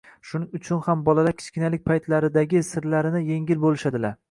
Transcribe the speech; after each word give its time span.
shuning 0.27 0.53
uchun 0.59 0.79
ham 0.85 1.03
bolalar 1.09 1.35
kichkinalik 1.41 1.85
paytlaridagi 1.91 2.65
sirlarini 2.73 3.25
yengil 3.31 3.65
bo‘lishadilar 3.69 4.19